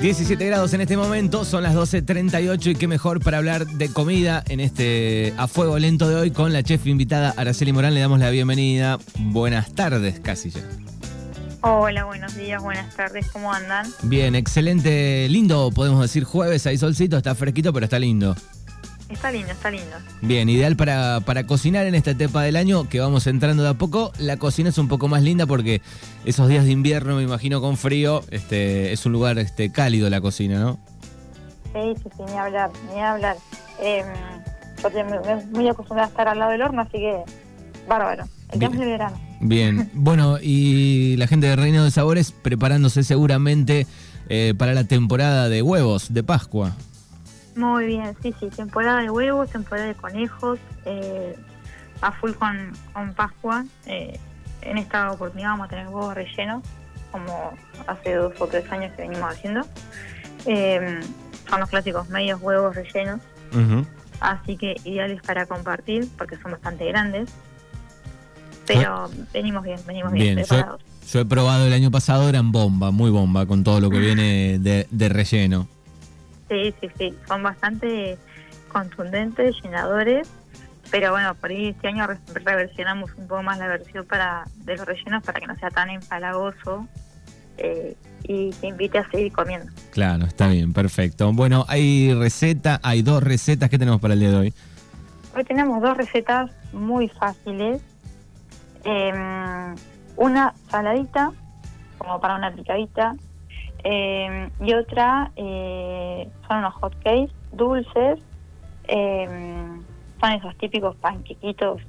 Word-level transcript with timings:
17 0.00 0.44
grados 0.46 0.74
en 0.74 0.80
este 0.80 0.96
momento, 0.96 1.44
son 1.44 1.62
las 1.62 1.74
12.38 1.74 2.72
y 2.72 2.74
qué 2.74 2.88
mejor 2.88 3.20
para 3.20 3.38
hablar 3.38 3.66
de 3.66 3.88
comida 3.88 4.42
en 4.48 4.60
este 4.60 5.32
a 5.36 5.46
fuego 5.46 5.78
lento 5.78 6.08
de 6.08 6.16
hoy 6.16 6.30
con 6.32 6.52
la 6.52 6.62
chef 6.62 6.86
invitada 6.86 7.32
Araceli 7.36 7.72
Morán. 7.72 7.94
Le 7.94 8.00
damos 8.00 8.18
la 8.18 8.30
bienvenida. 8.30 8.98
Buenas 9.18 9.72
tardes, 9.74 10.18
casi 10.20 10.50
ya. 10.50 10.62
Hola, 11.60 12.04
buenos 12.04 12.34
días, 12.34 12.60
buenas 12.60 12.92
tardes, 12.96 13.30
¿cómo 13.30 13.52
andan? 13.52 13.86
Bien, 14.02 14.34
excelente, 14.34 15.28
lindo, 15.28 15.70
podemos 15.70 16.02
decir 16.02 16.24
jueves, 16.24 16.66
hay 16.66 16.76
solcito, 16.76 17.16
está 17.16 17.36
fresquito, 17.36 17.72
pero 17.72 17.84
está 17.84 18.00
lindo. 18.00 18.34
Está 19.12 19.30
lindo, 19.30 19.52
está 19.52 19.70
lindo. 19.70 19.96
Bien, 20.22 20.48
ideal 20.48 20.74
para, 20.76 21.20
para 21.20 21.44
cocinar 21.46 21.86
en 21.86 21.94
esta 21.94 22.12
etapa 22.12 22.42
del 22.42 22.56
año 22.56 22.88
que 22.88 22.98
vamos 23.00 23.26
entrando 23.26 23.62
de 23.62 23.68
a 23.68 23.74
poco. 23.74 24.12
La 24.18 24.36
cocina 24.38 24.70
es 24.70 24.78
un 24.78 24.88
poco 24.88 25.06
más 25.08 25.22
linda 25.22 25.46
porque 25.46 25.82
esos 26.24 26.48
días 26.48 26.64
de 26.64 26.70
invierno, 26.72 27.16
me 27.16 27.22
imagino 27.22 27.60
con 27.60 27.76
frío, 27.76 28.22
este, 28.30 28.92
es 28.92 29.04
un 29.06 29.12
lugar 29.12 29.38
este, 29.38 29.70
cálido 29.70 30.08
la 30.10 30.20
cocina, 30.20 30.58
¿no? 30.60 30.78
Sí, 31.72 31.94
sí, 32.02 32.08
sí, 32.16 32.22
ni 32.26 32.32
hablar, 32.38 32.70
ni 32.92 33.00
hablar. 33.00 33.36
Eh, 33.80 34.02
yo 34.82 34.90
te- 34.90 35.04
me, 35.04 35.20
me- 35.20 35.44
muy 35.46 35.68
acostumbrada 35.68 36.06
a 36.08 36.10
estar 36.10 36.28
al 36.28 36.38
lado 36.38 36.52
del 36.52 36.62
horno, 36.62 36.82
así 36.82 36.92
que 36.98 37.22
bárbaro. 37.88 38.24
El 38.50 38.58
Bien. 38.58 38.70
tiempo 38.72 38.84
de 38.86 38.90
verano. 38.92 39.20
Bien, 39.40 39.90
bueno, 39.94 40.38
y 40.40 41.16
la 41.16 41.26
gente 41.26 41.46
de 41.46 41.56
Reino 41.56 41.84
de 41.84 41.90
Sabores 41.90 42.32
preparándose 42.32 43.02
seguramente 43.04 43.86
eh, 44.28 44.54
para 44.56 44.74
la 44.74 44.84
temporada 44.84 45.48
de 45.48 45.62
huevos 45.62 46.12
de 46.14 46.22
Pascua. 46.22 46.72
Muy 47.54 47.86
bien, 47.86 48.16
sí, 48.22 48.34
sí, 48.40 48.48
temporada 48.48 49.00
de 49.00 49.10
huevos, 49.10 49.50
temporada 49.50 49.88
de 49.88 49.94
conejos, 49.94 50.58
eh, 50.86 51.36
a 52.00 52.12
full 52.12 52.32
con, 52.32 52.72
con 52.92 53.12
Pascua. 53.14 53.64
Eh, 53.86 54.18
en 54.62 54.78
esta 54.78 55.10
oportunidad 55.12 55.50
vamos 55.50 55.66
a 55.66 55.70
tener 55.70 55.88
huevos 55.88 56.14
rellenos, 56.14 56.62
como 57.10 57.52
hace 57.86 58.14
dos 58.14 58.32
o 58.40 58.46
tres 58.46 58.70
años 58.72 58.92
que 58.96 59.02
venimos 59.02 59.30
haciendo. 59.32 59.66
Eh, 60.46 61.00
son 61.48 61.60
los 61.60 61.68
clásicos 61.68 62.08
medios 62.08 62.40
huevos 62.40 62.74
rellenos, 62.74 63.20
así 64.20 64.56
que 64.56 64.76
ideales 64.84 65.20
para 65.22 65.44
compartir 65.46 66.08
porque 66.16 66.36
son 66.38 66.52
bastante 66.52 66.86
grandes. 66.86 67.30
Pero 68.66 69.10
venimos 69.32 69.62
bien, 69.64 69.78
venimos 69.86 70.12
bien, 70.12 70.36
Bien, 70.36 70.38
yo, 70.38 70.46
preparados. 70.48 70.82
yo 71.12 71.20
he 71.20 71.24
probado 71.26 71.66
el 71.66 71.72
año 71.72 71.90
pasado, 71.90 72.28
eran 72.28 72.52
bomba, 72.52 72.92
muy 72.92 73.10
bomba, 73.10 73.44
con 73.44 73.64
todo 73.64 73.80
lo 73.80 73.90
que 73.90 73.98
viene 73.98 74.58
de, 74.60 74.86
de 74.90 75.08
relleno. 75.08 75.66
Sí, 76.52 76.74
sí, 76.82 76.90
sí, 76.98 77.14
son 77.26 77.42
bastante 77.42 78.18
contundentes, 78.68 79.56
llenadores, 79.62 80.28
pero 80.90 81.10
bueno, 81.12 81.34
por 81.34 81.48
ahí 81.48 81.68
este 81.68 81.88
año 81.88 82.06
re- 82.06 82.18
reversionamos 82.34 83.10
un 83.16 83.26
poco 83.26 83.42
más 83.42 83.58
la 83.58 83.68
versión 83.68 84.04
para 84.04 84.44
de 84.56 84.76
los 84.76 84.84
rellenos 84.84 85.22
para 85.22 85.40
que 85.40 85.46
no 85.46 85.56
sea 85.56 85.70
tan 85.70 85.88
empalagoso 85.88 86.86
eh, 87.56 87.96
y 88.24 88.50
te 88.50 88.66
invite 88.66 88.98
a 88.98 89.10
seguir 89.10 89.32
comiendo. 89.32 89.72
Claro, 89.92 90.26
está 90.26 90.48
bien, 90.48 90.74
perfecto. 90.74 91.32
Bueno, 91.32 91.64
hay 91.68 92.12
receta, 92.12 92.80
hay 92.82 93.00
dos 93.00 93.22
recetas 93.22 93.70
que 93.70 93.78
tenemos 93.78 93.98
para 94.00 94.12
el 94.12 94.20
día 94.20 94.30
de 94.30 94.36
hoy. 94.36 94.54
Hoy 95.34 95.44
tenemos 95.44 95.80
dos 95.80 95.96
recetas 95.96 96.50
muy 96.74 97.08
fáciles. 97.08 97.80
Eh, 98.84 99.74
una 100.16 100.52
saladita, 100.70 101.32
como 101.96 102.20
para 102.20 102.34
una 102.36 102.52
picadita, 102.54 103.14
eh, 103.84 104.48
y 104.60 104.74
otra 104.74 105.32
eh, 106.22 106.28
son 106.48 106.58
unos 106.58 106.74
hot 106.74 106.94
cakes 107.02 107.32
dulces. 107.52 108.18
eh, 108.84 109.26
son 110.20 110.32
esos 110.32 110.56
típicos 110.58 110.94
panquequitos 110.96 111.80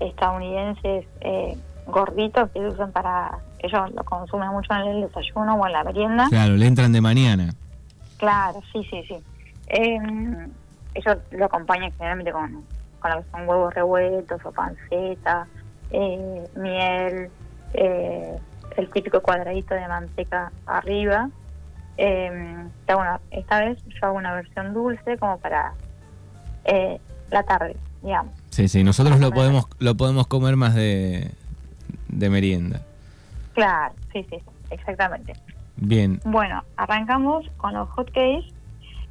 estadounidenses 0.00 1.06
eh, 1.20 1.56
gorditos 1.86 2.50
que 2.52 2.60
se 2.60 2.68
usan 2.68 2.92
para. 2.92 3.38
Ellos 3.58 3.92
lo 3.94 4.04
consumen 4.04 4.48
mucho 4.50 4.74
en 4.74 4.80
el 4.82 5.00
desayuno 5.02 5.54
o 5.54 5.66
en 5.66 5.72
la 5.72 5.84
merienda. 5.84 6.26
Claro, 6.28 6.54
le 6.54 6.66
entran 6.66 6.92
de 6.92 7.00
mañana. 7.00 7.54
Claro, 8.18 8.60
sí, 8.72 8.86
sí, 8.90 9.02
sí. 9.08 9.16
Eh, 9.68 9.98
ellos 10.94 11.16
lo 11.30 11.44
acompañan 11.46 11.90
generalmente 11.92 12.30
con, 12.30 12.62
con 13.00 13.10
lo 13.10 13.22
que 13.22 13.30
son 13.30 13.48
huevos 13.48 13.74
revueltos 13.74 14.40
o 14.44 14.52
panceta, 14.52 15.46
eh, 15.90 16.44
miel, 16.56 17.30
eh, 17.72 18.38
el 18.76 18.90
típico 18.90 19.20
cuadradito 19.20 19.74
de 19.74 19.88
manteca 19.88 20.52
arriba. 20.66 21.30
Eh, 21.96 22.64
bueno, 22.86 23.20
esta 23.30 23.60
vez 23.60 23.78
yo 23.86 23.98
hago 24.08 24.16
una 24.16 24.34
versión 24.34 24.74
dulce 24.74 25.16
como 25.18 25.38
para 25.38 25.72
eh, 26.64 26.98
la 27.30 27.42
tarde, 27.44 27.76
digamos. 28.02 28.32
Sí, 28.50 28.68
sí, 28.68 28.82
nosotros 28.84 29.20
lo 29.20 29.30
podemos, 29.30 29.66
lo 29.78 29.96
podemos 29.96 30.26
comer 30.26 30.56
más 30.56 30.74
de, 30.74 31.30
de 32.08 32.30
merienda. 32.30 32.80
Claro, 33.54 33.94
sí, 34.12 34.26
sí, 34.30 34.36
exactamente. 34.70 35.34
Bien, 35.76 36.20
Bueno, 36.24 36.62
arrancamos 36.76 37.46
con 37.56 37.74
los 37.74 37.88
hotcakes. 37.90 38.52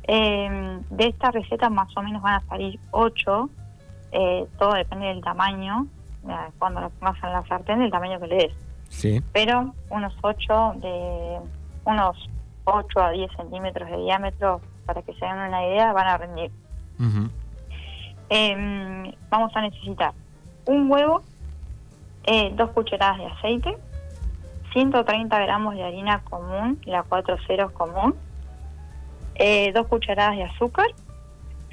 Eh, 0.05 0.79
de 0.89 1.07
esta 1.07 1.31
receta 1.31 1.69
más 1.69 1.95
o 1.95 2.01
menos 2.01 2.21
van 2.21 2.35
a 2.35 2.45
salir 2.47 2.77
8. 2.91 3.49
todo 4.59 4.73
depende 4.73 5.07
del 5.07 5.21
tamaño. 5.21 5.87
eh, 6.27 6.35
Cuando 6.59 6.81
lo 6.81 6.89
pongas 6.89 7.21
en 7.23 7.31
la 7.31 7.45
sartén, 7.47 7.79
del 7.79 7.91
tamaño 7.91 8.19
que 8.19 8.27
le 8.27 8.35
des. 8.35 8.53
sí, 8.89 9.21
Pero 9.31 9.73
unos 9.89 10.13
8 10.21 10.73
de 10.81 11.39
unos 11.85 12.29
8 12.65 12.99
a 12.99 13.11
10 13.11 13.31
centímetros 13.35 13.89
de 13.89 13.97
diámetro, 13.97 14.61
para 14.85 15.01
que 15.01 15.13
se 15.13 15.25
den 15.25 15.35
una 15.35 15.65
idea, 15.65 15.93
van 15.93 16.07
a 16.07 16.17
rendir. 16.17 16.51
Eh, 18.29 19.15
vamos 19.29 19.55
a 19.55 19.61
necesitar 19.61 20.13
un 20.65 20.89
huevo, 20.89 21.23
eh, 22.23 22.53
dos 22.55 22.71
cucharadas 22.71 23.17
de 23.17 23.25
aceite, 23.25 23.77
130 24.71 25.39
gramos 25.39 25.75
de 25.75 25.83
harina 25.83 26.21
común, 26.23 26.79
la 26.85 27.03
4 27.03 27.37
ceros 27.45 27.71
común, 27.73 28.15
eh, 29.35 29.71
dos 29.73 29.87
cucharadas 29.87 30.35
de 30.37 30.43
azúcar, 30.43 30.87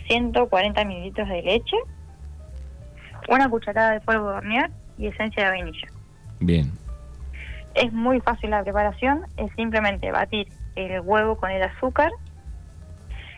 140 0.07 0.85
mililitros 0.85 1.29
de 1.29 1.43
leche, 1.43 1.77
una 3.29 3.49
cucharada 3.49 3.93
de 3.93 4.01
polvo 4.01 4.31
de 4.31 4.37
hornear 4.37 4.71
y 4.99 5.07
esencia 5.07 5.45
de 5.45 5.51
vainilla. 5.51 5.89
bien, 6.41 6.73
Es 7.75 7.93
muy 7.93 8.21
fácil 8.21 8.51
la 8.51 8.63
preparación, 8.63 9.25
es 9.37 9.53
simplemente 9.55 10.11
batir 10.11 10.49
el 10.77 11.01
huevo 11.01 11.37
con 11.37 11.51
el 11.51 11.63
azúcar, 11.63 12.11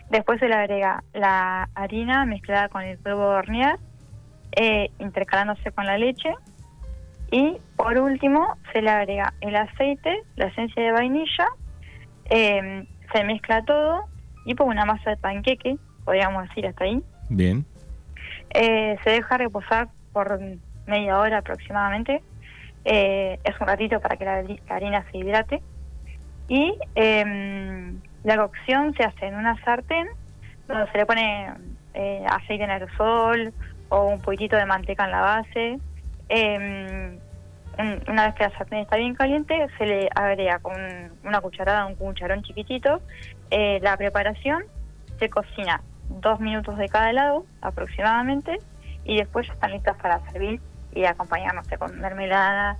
después 0.09 0.39
se 0.39 0.47
le 0.47 0.55
agrega 0.55 1.03
la 1.13 1.69
harina 1.75 2.25
mezclada 2.25 2.69
con 2.69 2.83
el 2.83 2.97
polvo 2.97 3.29
de 3.29 3.35
hornear, 3.35 3.79
eh, 4.55 4.89
intercalándose 4.99 5.71
con 5.71 5.85
la 5.85 5.97
leche, 5.97 6.33
y 7.31 7.57
por 7.75 7.97
último 7.97 8.57
se 8.71 8.81
le 8.81 8.91
agrega 8.91 9.33
el 9.41 9.55
aceite, 9.55 10.21
la 10.35 10.45
esencia 10.45 10.83
de 10.83 10.91
vainilla, 10.91 11.47
eh, 12.29 12.85
se 13.11 13.23
mezcla 13.23 13.63
todo 13.65 14.05
y 14.45 14.55
por 14.55 14.67
una 14.67 14.85
masa 14.85 15.11
de 15.11 15.17
panqueque, 15.17 15.77
podríamos 16.05 16.47
decir 16.49 16.67
hasta 16.67 16.83
ahí, 16.83 17.01
bien, 17.29 17.65
eh, 18.53 18.97
se 19.03 19.09
deja 19.09 19.37
reposar 19.37 19.89
por 20.11 20.39
media 20.85 21.19
hora 21.19 21.39
aproximadamente. 21.39 22.21
Eh, 22.85 23.39
es 23.43 23.59
un 23.59 23.67
ratito 23.67 23.99
para 23.99 24.17
que 24.17 24.25
la, 24.25 24.43
la 24.43 24.75
harina 24.75 25.05
se 25.11 25.17
hidrate. 25.17 25.61
Y 26.47 26.77
em, 26.95 27.99
la 28.23 28.37
cocción 28.37 28.93
se 28.95 29.03
hace 29.03 29.27
en 29.27 29.35
una 29.35 29.55
sartén 29.63 30.07
donde 30.67 30.91
se 30.91 30.97
le 30.97 31.05
pone 31.05 31.51
eh, 31.93 32.25
aceite 32.29 32.63
en 32.63 32.69
aerosol 32.71 33.53
o 33.89 34.05
un 34.07 34.21
poquitito 34.21 34.55
de 34.57 34.65
manteca 34.65 35.05
en 35.05 35.11
la 35.11 35.21
base. 35.21 35.79
Un- 37.77 38.03
una 38.07 38.25
vez 38.27 38.35
que 38.35 38.43
la 38.43 38.51
sartén 38.51 38.79
está 38.79 38.97
bien 38.97 39.15
caliente, 39.15 39.67
se 39.77 39.85
le 39.85 40.07
agrega 40.13 40.59
con 40.59 40.73
una 41.23 41.41
cucharada, 41.41 41.85
un 41.85 41.95
cucharón 41.95 42.43
chiquitito, 42.43 43.01
eh, 43.49 43.79
la 43.81 43.97
preparación. 43.97 44.63
Se 45.19 45.29
cocina 45.29 45.81
dos 46.09 46.39
minutos 46.39 46.77
de 46.77 46.87
cada 46.89 47.11
lado 47.13 47.45
aproximadamente 47.61 48.59
y 49.05 49.17
después 49.17 49.47
ya 49.47 49.53
están 49.53 49.71
listas 49.71 49.97
para 49.97 50.19
servir 50.31 50.59
y 50.93 51.05
acompañar, 51.05 51.55
no 51.55 51.63
sé, 51.63 51.77
con 51.77 51.99
mermelada, 51.99 52.77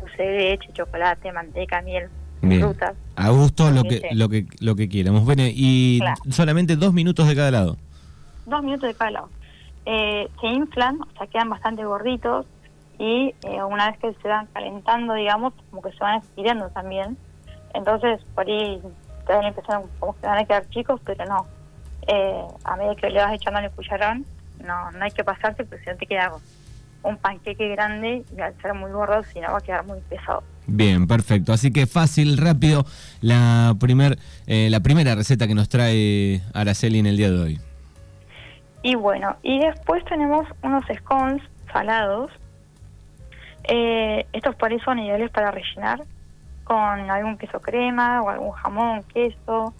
dulce 0.00 0.22
de 0.22 0.38
leche, 0.38 0.72
chocolate, 0.72 1.32
manteca, 1.32 1.82
miel, 1.82 2.08
bien. 2.48 2.62
frutas. 2.62 2.94
A 3.16 3.30
gusto 3.30 3.70
lo 3.70 3.82
que, 3.84 4.08
lo 4.12 4.28
que, 4.28 4.46
lo 4.60 4.74
que 4.76 4.88
quieramos. 4.88 5.24
Bueno, 5.24 5.42
y 5.46 5.98
Claro. 6.00 6.20
solamente 6.30 6.76
dos 6.76 6.92
minutos 6.92 7.28
de 7.28 7.36
cada 7.36 7.50
lado. 7.50 7.76
Dos 8.46 8.62
minutos 8.62 8.88
de 8.88 8.94
cada 8.94 9.10
lado. 9.12 9.28
Eh, 9.86 10.28
se 10.40 10.46
inflan, 10.48 11.00
o 11.00 11.18
sea, 11.18 11.26
quedan 11.26 11.50
bastante 11.50 11.84
gorditos 11.84 12.46
y 12.98 13.34
eh, 13.42 13.62
una 13.62 13.90
vez 13.90 13.98
que 13.98 14.14
se 14.22 14.28
van 14.28 14.46
calentando, 14.52 15.14
digamos, 15.14 15.52
como 15.70 15.82
que 15.82 15.90
se 15.92 15.98
van 15.98 16.20
estirando 16.20 16.68
también. 16.70 17.16
Entonces, 17.74 18.20
por 18.34 18.46
ahí 18.46 18.80
te 19.26 19.32
la 19.32 19.48
impresión 19.48 19.82
como 19.98 20.14
que 20.18 20.26
van 20.26 20.38
a 20.38 20.44
quedar 20.44 20.68
chicos, 20.70 21.00
pero 21.04 21.24
no. 21.26 21.46
Eh, 22.06 22.44
a 22.64 22.76
medida 22.76 22.94
que 22.96 23.10
le 23.10 23.20
vas 23.20 23.32
echando 23.34 23.60
el 23.60 23.70
cucharón, 23.70 24.24
no, 24.64 24.90
no 24.92 25.04
hay 25.04 25.10
que 25.10 25.24
pasarse 25.24 25.64
porque 25.64 25.84
si 25.84 25.90
no 25.90 25.96
te 25.96 26.06
queda 26.06 26.32
un 27.02 27.16
panqueque 27.18 27.68
grande 27.68 28.24
y 28.36 28.40
al 28.40 28.54
ser 28.62 28.74
muy 28.74 28.90
gordo, 28.90 29.22
si 29.24 29.40
no 29.40 29.52
va 29.52 29.58
a 29.58 29.60
quedar 29.60 29.84
muy 29.86 30.00
pesado. 30.08 30.42
Bien, 30.66 31.06
perfecto. 31.06 31.52
Así 31.52 31.72
que 31.72 31.86
fácil, 31.86 32.38
rápido, 32.38 32.86
la, 33.20 33.74
primer, 33.78 34.18
eh, 34.46 34.68
la 34.70 34.80
primera 34.80 35.14
receta 35.14 35.46
que 35.46 35.54
nos 35.54 35.68
trae 35.68 36.40
Araceli 36.54 36.98
en 36.98 37.06
el 37.06 37.16
día 37.16 37.30
de 37.30 37.38
hoy. 37.38 37.60
Y 38.82 38.94
bueno, 38.96 39.36
y 39.42 39.60
después 39.60 40.04
tenemos 40.04 40.46
unos 40.62 40.84
scones 40.94 41.42
salados. 41.72 42.30
Eh, 43.64 44.26
estos 44.32 44.54
por 44.56 44.70
ahí 44.70 44.78
son 44.80 44.98
ideales 44.98 45.30
para 45.30 45.50
rellenar. 45.50 46.02
con 46.64 47.10
algún 47.10 47.36
queso 47.36 47.60
crema 47.60 48.22
o 48.22 48.30
algún 48.30 48.52
jamón, 48.52 49.02
queso, 49.12 49.74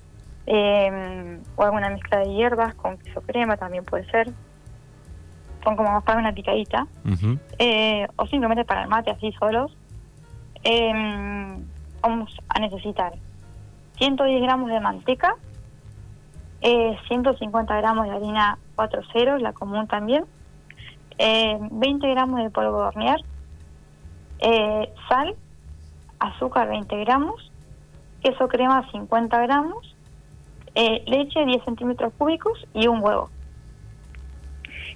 eh, 0.46 1.38
o 1.56 1.64
alguna 1.64 1.88
mezcla 1.88 2.18
de 2.18 2.26
hierbas 2.34 2.74
con 2.74 2.98
queso 2.98 3.22
crema 3.22 3.56
también 3.56 3.84
puede 3.84 4.04
ser. 4.10 4.30
Son 5.62 5.76
como 5.76 5.92
más 5.92 6.04
para 6.04 6.18
una 6.18 6.32
picadita. 6.32 6.86
Eh, 7.58 8.06
o 8.16 8.26
simplemente 8.26 8.66
para 8.66 8.82
el 8.82 8.88
mate 8.88 9.10
así 9.10 9.32
solos. 9.38 9.74
Eh, 10.64 10.92
vamos 12.00 12.36
a 12.48 12.58
necesitar 12.60 13.12
110 13.98 14.42
gramos 14.42 14.70
de 14.70 14.80
manteca, 14.80 15.36
eh, 16.60 16.96
150 17.08 17.76
gramos 17.76 18.06
de 18.06 18.12
harina 18.12 18.58
4.0, 18.76 19.38
la 19.38 19.52
común 19.52 19.86
también, 19.86 20.24
eh, 21.18 21.58
20 21.70 22.08
gramos 22.08 22.42
de 22.42 22.50
polvo 22.50 22.78
de 22.78 22.84
hornear, 22.84 23.20
eh, 24.40 24.92
sal, 25.08 25.36
azúcar 26.18 26.68
20 26.68 26.96
gramos, 27.04 27.52
queso 28.22 28.48
crema 28.48 28.90
50 28.90 29.38
gramos, 29.42 29.94
eh, 30.74 31.04
leche 31.06 31.44
10 31.44 31.64
centímetros 31.64 32.12
cúbicos 32.18 32.66
y 32.74 32.88
un 32.88 33.02
huevo. 33.02 33.30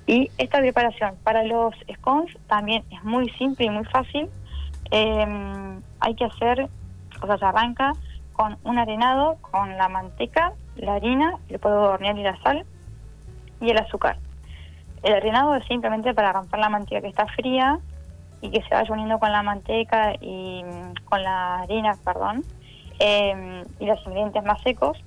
Y 0.07 0.31
esta 0.39 0.59
preparación 0.59 1.17
para 1.23 1.45
los 1.45 1.75
scones 1.97 2.37
también 2.47 2.83
es 2.91 3.05
muy 3.05 3.29
simple 3.31 3.67
y 3.67 3.71
muy 3.71 3.85
fácil. 3.85 4.29
Eh, 4.91 5.79
hay 6.01 6.15
que 6.15 6.25
hacer, 6.25 6.69
o 7.21 7.27
sea, 7.27 7.39
se 7.39 7.45
arranca 7.45 7.93
con 8.33 8.57
un 8.65 8.79
arenado, 8.79 9.37
con 9.41 9.77
la 9.77 9.89
manteca, 9.89 10.53
la 10.77 10.95
harina, 10.95 11.35
el 11.49 11.59
polvo 11.59 11.81
de 11.81 11.89
hornear 11.89 12.19
y 12.19 12.23
la 12.23 12.41
sal 12.43 12.65
y 13.61 13.71
el 13.71 13.79
azúcar. 13.79 14.19
El 15.03 15.15
arenado 15.15 15.55
es 15.57 15.65
simplemente 15.67 16.15
para 16.15 16.33
romper 16.33 16.61
la 16.61 16.69
manteca 16.69 17.01
que 17.01 17.09
está 17.09 17.27
fría 17.27 17.81
y 18.41 18.51
que 18.51 18.63
se 18.63 18.75
vaya 18.75 18.93
uniendo 18.93 19.19
con 19.19 19.33
la 19.33 19.43
manteca 19.43 20.15
y 20.21 20.63
mm, 20.65 21.05
con 21.05 21.23
la 21.23 21.61
harina, 21.61 21.97
perdón, 22.05 22.45
eh, 22.99 23.65
y 23.81 23.87
los 23.87 23.99
ingredientes 24.07 24.45
más 24.45 24.61
secos. 24.63 24.99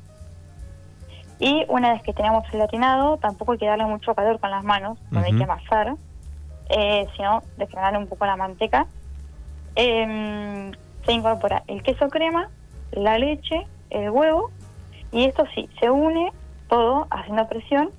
Y 1.40 1.66
una 1.70 1.94
vez 1.94 2.04
que 2.04 2.14
tenemos 2.14 2.44
el 2.54 2.62
arenado, 2.62 3.18
tampoco 3.18 3.54
hay 3.54 3.58
que 3.58 3.66
darle 3.66 3.86
mucho 3.86 4.14
calor 4.14 4.40
con 4.40 4.52
las 4.52 4.64
manos, 4.64 5.00
no 5.10 5.22
hay 5.22 5.36
que 5.36 5.44
amasar, 5.44 5.96
eh, 6.70 7.08
sino 7.16 7.42
desgranar 7.58 7.98
un 7.98 8.08
poco 8.08 8.26
la 8.26 8.36
manteca. 8.36 8.86
Eh, 9.76 10.72
se 11.06 11.12
incorpora 11.12 11.64
el 11.68 11.82
queso 11.84 12.10
crema, 12.10 12.50
la 12.92 13.18
leche, 13.18 13.68
el 13.90 14.10
huevo, 14.10 14.52
y 15.12 15.26
esto 15.26 15.46
sí, 15.54 15.70
se 15.80 15.90
une 15.90 16.32
todo 16.70 17.08
haciendo 17.10 17.48
presión, 17.48 17.90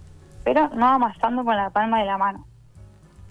pero 0.44 0.68
no 0.70 0.86
amasando 0.86 1.44
con 1.44 1.56
la 1.56 1.70
palma 1.70 2.00
de 2.00 2.06
la 2.06 2.18
mano, 2.18 2.46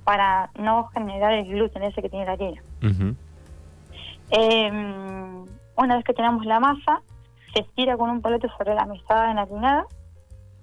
para 0.03 0.49
no 0.57 0.87
generar 0.89 1.33
el 1.33 1.47
gluten 1.47 1.83
ese 1.83 2.01
que 2.01 2.09
tiene 2.09 2.25
la 2.25 2.33
harina. 2.33 2.61
Eh, 4.31 4.71
una 5.77 5.95
vez 5.95 6.05
que 6.05 6.13
tenemos 6.13 6.45
la 6.45 6.59
masa, 6.59 7.01
se 7.53 7.61
estira 7.61 7.97
con 7.97 8.09
un 8.09 8.21
palete 8.21 8.47
sobre 8.57 8.75
la 8.75 8.85
mesada 8.85 9.31
enharinada 9.31 9.85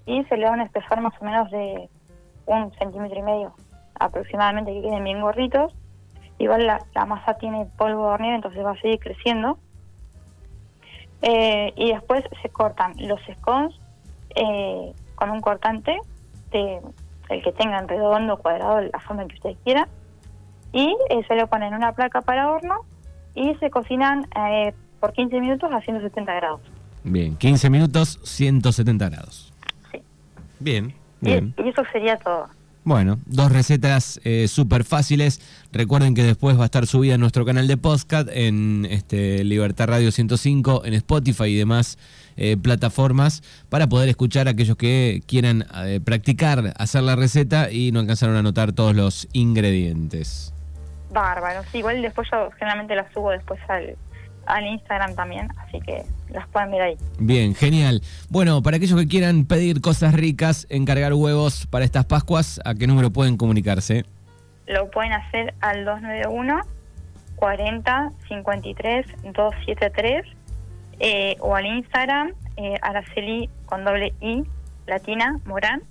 y 0.06 0.24
se 0.24 0.36
le 0.36 0.46
da 0.46 0.52
un 0.52 0.60
espesor 0.62 1.00
más 1.00 1.12
o 1.20 1.24
menos 1.24 1.50
de 1.50 1.88
un 2.46 2.72
centímetro 2.72 3.19
y 3.19 3.22
medio 3.22 3.52
aproximadamente, 3.98 4.72
que 4.72 4.82
queden 4.82 5.04
bien 5.04 5.20
gorditos. 5.20 5.74
Igual 6.38 6.67
la, 6.67 6.85
la 6.94 7.05
masa 7.05 7.35
tiene 7.35 7.67
polvo 7.76 8.06
de 8.06 8.12
hornear, 8.14 8.35
entonces 8.37 8.64
va 8.64 8.73
a 8.73 8.81
seguir 8.81 8.99
creciendo. 9.00 9.58
Eh, 11.23 11.73
y 11.76 11.93
después 11.93 12.25
se 12.43 12.49
cortan 12.49 12.93
los 12.99 13.20
scones 13.38 13.75
eh, 14.37 14.93
con 15.17 15.31
un 15.31 15.40
cortante, 15.40 15.99
de, 16.52 16.81
el 17.29 17.43
que 17.43 17.52
tengan 17.52 17.88
redondo, 17.88 18.37
cuadrado, 18.38 18.81
la 18.81 19.00
forma 19.00 19.26
que 19.26 19.35
ustedes 19.35 19.56
quieran. 19.64 19.88
Y 20.73 20.94
eh, 21.11 21.23
se 21.26 21.35
lo 21.35 21.46
ponen 21.49 21.69
en 21.69 21.75
una 21.75 21.93
placa 21.93 22.20
para 22.23 22.50
horno 22.50 22.84
y 23.34 23.55
se 23.56 23.70
cocinan 23.70 24.26
eh, 24.37 24.75
por 25.00 25.12
15 25.12 25.41
minutos 25.41 25.70
a 25.73 25.81
170 25.81 26.34
grados. 26.34 26.61
Bien, 27.05 27.37
15 27.37 27.70
minutos, 27.70 28.20
170 28.23 29.08
grados. 29.08 29.52
Sí. 29.91 30.02
Bien, 30.61 30.94
Y, 31.20 31.26
bien. 31.26 31.55
y 31.58 31.69
eso 31.69 31.82
sería 31.93 32.17
todo. 32.17 32.49
Bueno, 32.88 33.19
dos 33.26 33.52
recetas 33.52 34.19
eh, 34.25 34.49
súper 34.49 34.82
fáciles. 34.82 35.43
Recuerden 35.73 36.14
que 36.14 36.23
después 36.23 36.56
va 36.56 36.62
a 36.62 36.64
estar 36.64 36.87
subida 36.87 37.17
en 37.17 37.20
nuestro 37.20 37.44
canal 37.44 37.69
de 37.69 37.76
podcast, 37.76 38.31
en 38.32 38.87
este, 38.90 39.44
Libertad 39.44 39.88
Radio 39.88 40.11
105, 40.11 40.87
en 40.87 40.94
Spotify 40.94 41.44
y 41.44 41.56
demás 41.56 41.99
eh, 42.38 42.56
plataformas, 42.56 43.43
para 43.69 43.90
poder 43.90 44.08
escuchar 44.08 44.49
a 44.49 44.52
aquellos 44.52 44.79
que 44.79 45.20
quieran 45.26 45.67
eh, 45.85 46.00
practicar 46.02 46.73
hacer 46.79 47.02
la 47.02 47.14
receta 47.14 47.70
y 47.70 47.93
no 47.93 48.00
alcanzaron 48.00 48.37
a 48.37 48.38
anotar 48.38 48.73
todos 48.73 48.96
los 48.96 49.29
ingredientes. 49.34 50.55
Bárbaro. 51.12 51.64
Igual 51.75 52.00
después 52.00 52.26
yo 52.32 52.49
generalmente 52.52 52.96
las 52.96 53.12
subo 53.12 53.32
después 53.32 53.61
al, 53.69 53.99
al 54.48 54.66
Instagram 54.66 55.14
también, 55.14 55.48
así 55.58 55.80
que 55.80 56.04
las 56.30 56.46
pueden 56.48 56.70
ver 56.70 56.82
ahí. 56.82 56.96
Bien, 57.18 57.54
genial. 57.54 58.02
Bueno, 58.30 58.62
para 58.62 58.76
aquellos 58.76 58.98
que 58.98 59.06
quieran 59.06 59.44
pedir 59.44 59.80
cosas 59.80 60.14
ricas, 60.14 60.66
encargar 60.70 61.14
huevos 61.14 61.66
para 61.66 61.84
estas 61.84 62.06
Pascuas, 62.06 62.60
¿a 62.64 62.74
qué 62.74 62.86
número 62.86 63.10
pueden 63.10 63.36
comunicarse? 63.36 64.04
Lo 64.66 64.90
pueden 64.90 65.12
hacer 65.12 65.54
al 65.60 65.84
291 65.84 66.60
40 67.36 68.12
53 68.28 69.06
273 69.32 70.26
eh, 71.00 71.36
o 71.40 71.54
al 71.54 71.66
Instagram 71.66 72.32
eh, 72.56 72.74
Araceli 72.82 73.48
con 73.66 73.84
doble 73.84 74.12
I 74.20 74.44
latina 74.86 75.38
Morán 75.44 75.82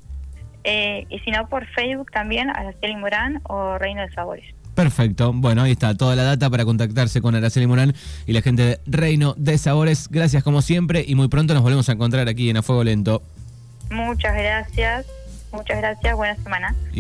eh, 0.64 1.06
y 1.10 1.20
si 1.20 1.32
no 1.32 1.48
por 1.48 1.66
Facebook 1.68 2.12
también 2.12 2.50
Araceli 2.50 2.96
Morán 2.98 3.42
o 3.44 3.78
Reino 3.78 4.02
de 4.02 4.12
Sabores. 4.12 4.54
Perfecto. 4.78 5.34
Bueno, 5.34 5.64
ahí 5.64 5.72
está 5.72 5.96
toda 5.96 6.16
la 6.16 6.22
data 6.22 6.52
para 6.52 6.64
contactarse 6.64 7.20
con 7.20 7.34
Araceli 7.34 7.66
Morán 7.66 7.96
y 8.28 8.34
la 8.34 8.44
gente 8.44 8.62
de 8.62 8.80
Reino 8.86 9.34
de 9.36 9.58
Sabores. 9.58 10.08
Gracias 10.08 10.44
como 10.44 10.62
siempre 10.62 11.04
y 11.06 11.16
muy 11.16 11.30
pronto 11.30 11.56
nos 11.56 11.64
volvemos 11.64 11.90
a 11.90 11.94
encontrar 11.94 12.28
aquí 12.28 12.52
en 12.52 12.58
A 12.58 12.62
Fuego 12.62 12.84
Lento. 12.84 13.24
Muchas 13.90 14.36
gracias, 14.36 15.08
muchas 15.52 15.80
gracias, 15.80 16.16
buena 16.16 16.36
semana. 16.44 16.76